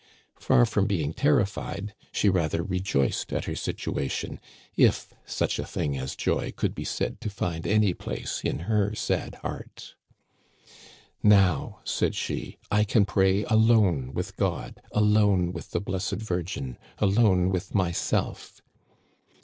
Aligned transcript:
Far 0.39 0.65
from 0.65 0.87
being 0.87 1.13
terrified, 1.13 1.93
she 2.11 2.27
rather 2.27 2.63
rejoiced 2.63 3.31
at 3.31 3.45
her 3.45 3.53
situa 3.53 4.09
tion, 4.09 4.39
if 4.75 5.13
such 5.27 5.59
a 5.59 5.63
thing 5.63 5.95
as 5.95 6.15
joy 6.15 6.51
could 6.53 6.73
be 6.73 6.83
said 6.83 7.21
to 7.21 7.29
find 7.29 7.67
any 7.67 7.93
place 7.93 8.41
in 8.43 8.61
her 8.61 8.95
sad 8.95 9.35
heart. 9.45 9.93
"* 10.89 11.03
Now,' 11.21 11.81
said 11.83 12.15
she, 12.15 12.57
* 12.63 12.71
I 12.71 12.83
can 12.83 13.05
pray 13.05 13.43
alone 13.43 14.11
with 14.15 14.37
God, 14.37 14.81
alone 14.91 15.51
with 15.53 15.69
the 15.69 15.79
Blessed 15.79 16.13
Virgin, 16.17 16.79
alone 16.97 17.49
with 17.49 17.75
myself 17.75 18.59